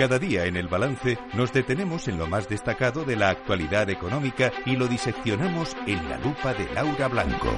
[0.00, 4.50] Cada día en el balance nos detenemos en lo más destacado de la actualidad económica
[4.64, 7.48] y lo diseccionamos en la lupa de Laura Blanco.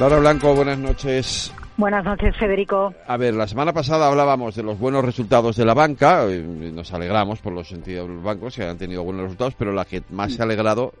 [0.00, 1.54] Laura Blanco, buenas noches.
[1.76, 2.92] Buenas noches, Federico.
[3.06, 6.26] A ver, la semana pasada hablábamos de los buenos resultados de la banca.
[6.26, 9.84] Nos alegramos por los sentidos de los bancos que han tenido buenos resultados, pero la
[9.84, 10.94] que más se ha alegrado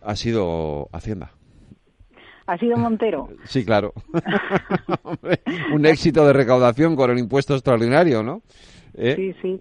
[0.00, 1.32] ha sido Hacienda.
[2.46, 3.28] ¿Ha sido Montero?
[3.44, 3.92] Sí, claro.
[5.72, 8.42] Un éxito de recaudación con el impuesto extraordinario, ¿no?
[8.94, 9.14] ¿Eh?
[9.16, 9.60] Sí, sí.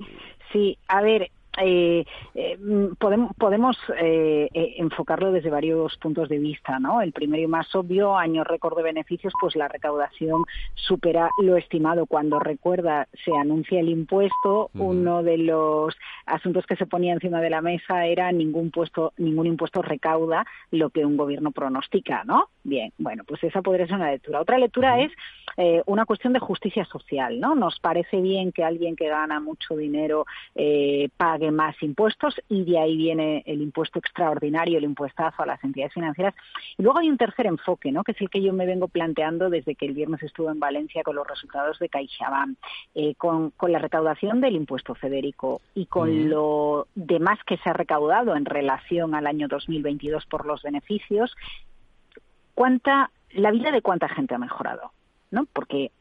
[0.52, 2.58] Sí, a ver, eh, eh,
[3.00, 7.02] podemos, podemos eh, eh, enfocarlo desde varios puntos de vista, ¿no?
[7.02, 10.44] El primero y más obvio, año récord de beneficios, pues la recaudación
[10.76, 12.06] supera lo estimado.
[12.06, 15.96] Cuando recuerda, se anuncia el impuesto, uno de los
[16.26, 20.90] asuntos que se ponía encima de la mesa era ningún puesto, ningún impuesto recauda lo
[20.90, 22.50] que un gobierno pronostica, ¿no?
[22.64, 24.42] Bien, bueno, pues esa podría ser una lectura.
[24.42, 25.12] Otra lectura es
[25.58, 27.56] eh, una cuestión de justicia social, ¿no?
[27.56, 30.26] Nos parece bien que alguien que gana mucho dinero
[30.56, 31.10] eh,
[31.46, 35.94] pague más impuestos y de ahí viene el impuesto extraordinario, el impuestazo a las entidades
[35.94, 36.34] financieras.
[36.78, 38.04] Y luego hay un tercer enfoque, ¿no?
[38.04, 41.04] Que es el que yo me vengo planteando desde que el viernes estuve en Valencia
[41.04, 42.58] con los resultados de CaixaBank,
[42.96, 47.74] eh, con, con la recaudación del impuesto Federico y con lo demás que se ha
[47.74, 51.36] recaudado en relación al año 2022 por los beneficios
[52.54, 54.92] cuánta, la vida de cuánta gente ha mejorado,
[55.30, 55.46] ¿no?
[55.52, 55.92] Porque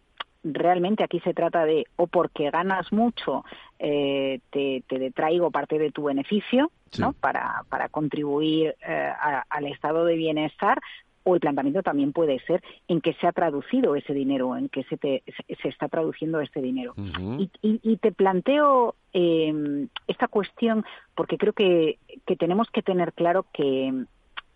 [0.44, 3.44] realmente aquí se trata de o porque ganas mucho
[3.86, 7.12] eh, te, te detraigo parte de tu beneficio ¿no?
[7.12, 9.12] para, para contribuir eh,
[9.50, 10.80] al estado de bienestar
[11.22, 14.84] o el planteamiento también puede ser en que se ha traducido ese dinero, en que
[14.84, 15.22] se, te,
[15.60, 16.94] se está traduciendo este dinero.
[17.38, 23.12] y, y, y, te planteo eh, esta cuestión porque creo que, que tenemos que tener
[23.12, 23.92] claro que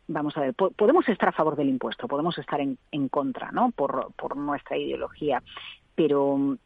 [0.07, 3.73] vamos a ver, podemos estar a favor del impuesto, podemos estar en, en contra, ¿no?
[3.73, 5.43] Por, por nuestra ideología,
[5.95, 6.57] pero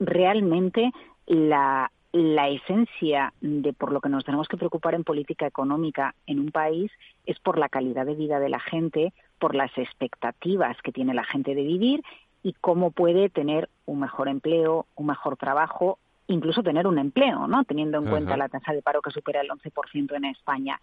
[0.00, 0.92] realmente
[1.26, 6.40] la, la esencia de por lo que nos tenemos que preocupar en política económica en
[6.40, 6.90] un país
[7.26, 11.24] es por la calidad de vida de la gente, por las expectativas que tiene la
[11.24, 12.02] gente de vivir
[12.42, 17.64] y cómo puede tener un mejor empleo, un mejor trabajo, incluso tener un empleo, ¿no?
[17.64, 20.80] Teniendo en cuenta la tasa de paro que supera el 11% en España.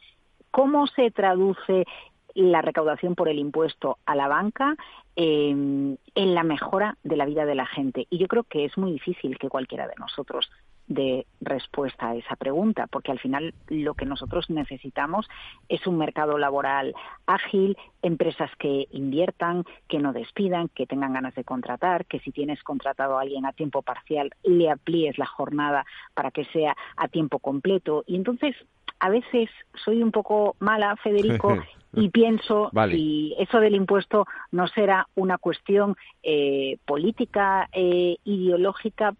[0.52, 1.86] ¿Cómo se traduce
[2.34, 4.76] la recaudación por el impuesto a la banca
[5.16, 8.08] eh, en la mejora de la vida de la gente.
[8.10, 10.50] Y yo creo que es muy difícil que cualquiera de nosotros
[10.88, 15.30] dé respuesta a esa pregunta, porque al final lo que nosotros necesitamos
[15.70, 16.94] es un mercado laboral
[17.26, 22.62] ágil, empresas que inviertan, que no despidan, que tengan ganas de contratar, que si tienes
[22.64, 27.40] contratado a alguien a tiempo parcial le amplíes la jornada para que sea a tiempo
[27.40, 28.04] completo.
[28.06, 28.56] Y entonces
[29.00, 29.50] a veces
[29.86, 31.58] soy un poco mala, Federico,
[31.94, 39.16] y pienso si eso del impuesto no será una cuestión eh, política, eh, ideológica,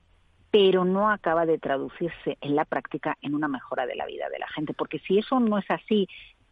[0.52, 4.40] pero no acaba de traducirse en la práctica en una mejora de la vida de
[4.40, 4.74] la gente.
[4.74, 6.08] Porque si eso no es así,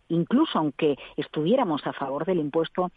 [0.10, 2.92] incluso aunque estuviéramos a favor del impuesto,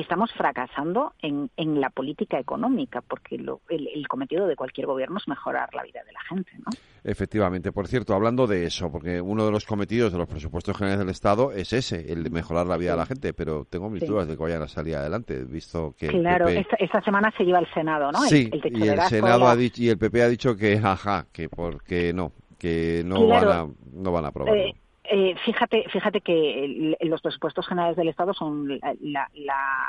[0.00, 5.74] estamos fracasando en, en la política económica, porque el, cometido de cualquier gobierno es mejorar
[5.74, 6.52] la vida de la gente.
[6.58, 6.66] ¿no?
[7.04, 7.72] Efectivamente.
[7.72, 11.10] Por cierto, hablando de eso, porque uno de los cometidos de los presupuestos generales del
[11.10, 14.28] Estado es ese, el de mejorar la vida de la gente, pero tengo mis dudas
[14.28, 16.08] de que vayan a salir adelante, visto que...
[16.08, 18.20] Claro, esta, semana se lleva al Senado, ¿no?
[18.22, 22.12] Sí, y el Senado ha dicho, y el PP ha dicho que, ajá, que porque
[22.12, 24.60] no, que no, van, a, no van a aprobarlo.
[24.60, 24.74] Eh,
[25.10, 29.28] eh, fíjate, fíjate que los presupuestos generales del Estado son la,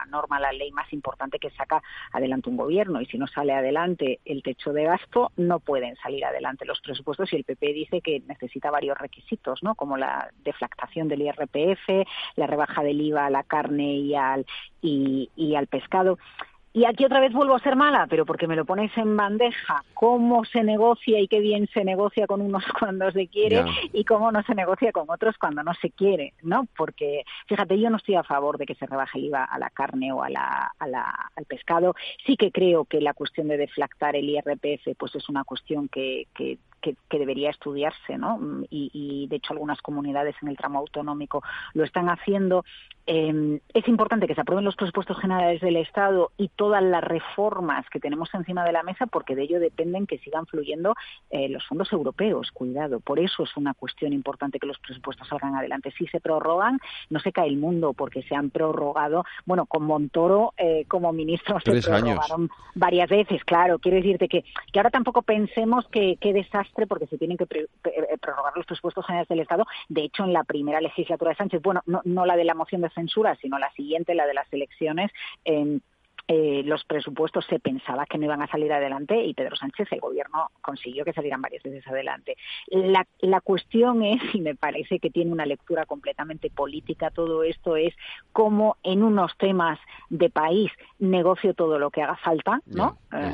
[0.10, 1.82] norma, la ley más importante que saca
[2.14, 6.24] adelante un gobierno y si no sale adelante el techo de gasto no pueden salir
[6.24, 9.76] adelante los presupuestos y el PP dice que necesita varios requisitos, ¿no?
[9.76, 14.46] Como la deflactación del IRPF, la rebaja del IVA a la carne y al
[14.82, 16.18] y al pescado.
[16.72, 19.84] Y aquí otra vez vuelvo a ser mala, pero porque me lo pones en bandeja,
[19.96, 24.32] cómo se negocia y qué bien se negocia con unos cuando se quiere y cómo
[24.32, 26.68] no se negocia con otros cuando no se quiere, ¿no?
[26.78, 29.72] Porque, fíjate, yo no estoy a favor de que se rebaje el IVA a la
[29.72, 31.96] carne o a la, a la, al pescado.
[32.26, 36.28] Sí que creo que la cuestión de deflactar el IRPF pues es una cuestión que,
[36.36, 38.40] que que, debería estudiarse, ¿no?
[38.70, 41.44] Y, y, de hecho algunas comunidades en el tramo autonómico
[41.74, 42.64] lo están haciendo.
[43.12, 47.90] Eh, es importante que se aprueben los presupuestos generales del Estado y todas las reformas
[47.90, 50.94] que tenemos encima de la mesa, porque de ello dependen que sigan fluyendo
[51.32, 52.52] eh, los fondos europeos.
[52.52, 55.92] Cuidado, por eso es una cuestión importante que los presupuestos salgan adelante.
[55.98, 56.80] Si se prorrogan,
[57.10, 61.60] no se cae el mundo, porque se han prorrogado, bueno, con Montoro eh, como ministro
[61.62, 63.80] se prorrogaron varias veces, claro.
[63.80, 68.18] Quiero decirte que, que ahora tampoco pensemos que, que desastre porque se tienen que eh,
[68.22, 69.66] prorrogar los presupuestos generales del Estado.
[69.88, 72.82] De hecho, en la primera legislatura de Sánchez, bueno, no, no la de la moción
[72.82, 75.12] de censura, sino la siguiente, la de las elecciones,
[76.32, 80.00] eh, los presupuestos se pensaba que no iban a salir adelante y Pedro Sánchez, el
[80.00, 82.38] gobierno, consiguió que salieran varias veces adelante.
[82.68, 87.76] La, la cuestión es, y me parece que tiene una lectura completamente política todo esto,
[87.78, 87.96] es
[88.32, 89.80] cómo en unos temas
[90.12, 93.00] de país negocio todo lo que haga falta, ¿no?
[93.12, 93.32] Eh,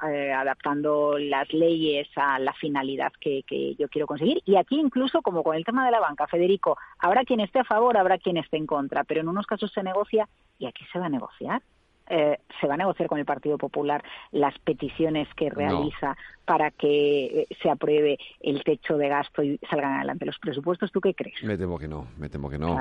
[0.00, 4.42] adaptando las leyes a la finalidad que, que, yo quiero conseguir.
[4.44, 7.64] Y aquí incluso, como con el tema de la banca, Federico, habrá quien esté a
[7.64, 10.98] favor, habrá quien esté en contra, pero en unos casos se negocia y aquí se
[10.98, 11.62] va a negociar.
[12.10, 14.02] Eh, se va a negociar con el Partido Popular
[14.32, 19.94] las peticiones que realiza para que eh, se apruebe el techo de gasto y salgan
[19.94, 20.90] adelante los presupuestos.
[20.90, 21.40] ¿Tú qué crees?
[21.44, 22.76] Me temo que no, me temo que no.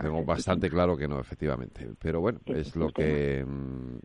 [0.00, 1.86] tengo, bastante claro que no, efectivamente.
[2.00, 3.44] Pero bueno, es lo que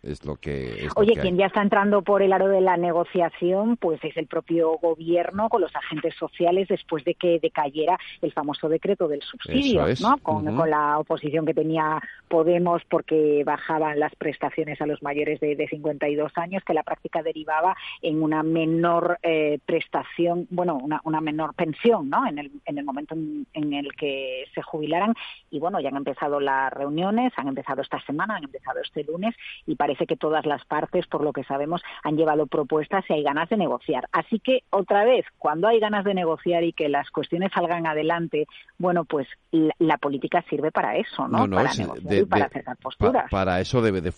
[0.01, 0.89] es lo que.
[0.97, 4.71] Oye, quien ya está entrando por el aro de la negociación, pues es el propio
[4.73, 10.17] gobierno con los agentes sociales después de que decayera el famoso decreto del subsidio, ¿no?
[10.17, 15.55] Con, con, la oposición que tenía Podemos porque bajaban las prestaciones a los mayores de,
[15.55, 21.21] de 52 años, que la práctica derivaba en una menor eh, prestación, bueno, una, una,
[21.21, 22.25] menor pensión, ¿no?
[22.27, 25.13] En el, en el momento en, el que se jubilaran.
[25.51, 29.35] Y bueno, ya han empezado las reuniones, han empezado esta semana, han empezado este lunes
[29.67, 33.23] y parece que todas las partes, por lo que sabemos, han llevado propuestas y hay
[33.23, 34.07] ganas de negociar.
[34.11, 38.47] Así que, otra vez, cuando hay ganas de negociar y que las cuestiones salgan adelante,
[38.79, 41.47] bueno, pues la, política sirve para eso, ¿no?
[41.49, 43.29] para negociar y para acercar posturas.
[43.29, 44.11] para eso debe de,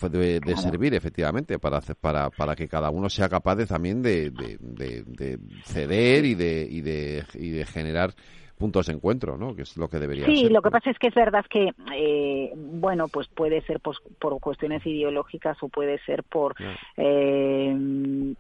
[0.56, 6.26] servir, efectivamente, para, para, para que cada uno sea capaz de, también de, de, ceder
[6.26, 8.14] y de, y de, y de generar
[8.58, 9.56] puntos de encuentro, ¿no?
[9.56, 10.48] Que es lo que debería sí, ser.
[10.48, 13.98] Sí, lo que pasa es que es verdad que, eh, bueno, pues puede ser por,
[14.20, 16.56] por, cuestiones ideológicas o puede ser por,
[16.98, 17.74] eh,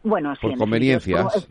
[0.03, 1.49] bueno, por conveniencias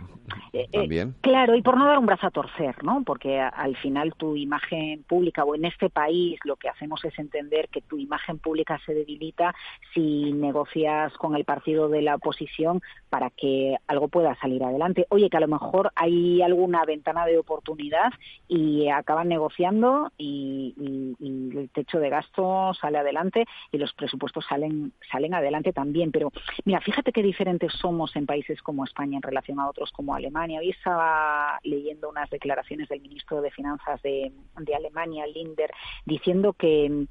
[0.53, 1.15] eh, también.
[1.21, 3.03] Claro, y por no dar un brazo a torcer, ¿no?
[3.05, 7.69] Porque al final tu imagen pública o en este país lo que hacemos es entender
[7.69, 9.55] que tu imagen pública se debilita
[9.93, 15.07] si negocias con el partido de la oposición para que algo pueda salir adelante.
[15.11, 18.13] Oye, que a lo mejor hay alguna ventana de oportunidad
[18.49, 18.54] y
[18.91, 20.75] acaban negociando y,
[21.21, 26.13] el techo de gasto sale adelante y los presupuestos salen salen adelante también.
[26.13, 26.31] Pero
[26.65, 30.61] mira, fíjate qué diferentes somos en países como España en relación a otros como Alemania.
[30.61, 35.71] Hoy estaba leyendo unas declaraciones del ministro de Finanzas de, de Alemania, Linder,
[36.05, 37.07] diciendo que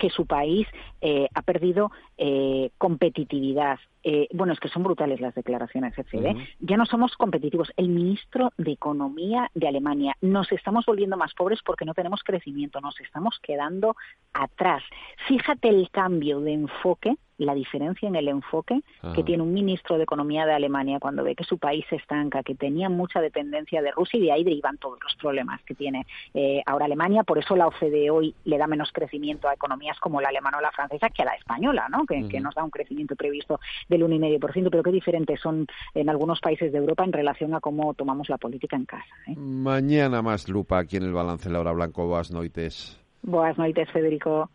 [0.00, 0.66] que su país
[1.02, 3.78] eh, ha perdido eh, competitividad.
[4.02, 6.36] Eh, bueno, es que son brutales las declaraciones, etc.
[6.58, 7.70] Ya no somos competitivos.
[7.76, 12.80] El ministro de Economía de Alemania, nos estamos volviendo más pobres porque no tenemos crecimiento,
[12.80, 13.94] nos estamos quedando
[14.32, 14.82] atrás.
[15.28, 18.82] Fíjate el cambio de enfoque la diferencia en el enfoque
[19.14, 22.42] que tiene un ministro de Economía de Alemania cuando ve que su país se estanca,
[22.42, 26.06] que tenía mucha dependencia de Rusia y de ahí derivan todos los problemas que tiene
[26.34, 27.24] eh, ahora Alemania.
[27.24, 30.60] Por eso la OCDE hoy le da menos crecimiento a economías como la alemana o
[30.60, 32.04] la francesa que a la española, ¿no?
[32.06, 34.68] que, nos da un crecimiento previsto del 1,5%.
[34.70, 38.38] Pero qué diferentes son en algunos países de Europa en relación a cómo tomamos la
[38.38, 39.14] política en casa.
[39.26, 39.34] ¿eh?
[39.36, 42.06] Mañana más lupa aquí en el balance Laura Blanco.
[42.06, 42.98] Boas noites.
[43.22, 44.50] Boas noites, Federico.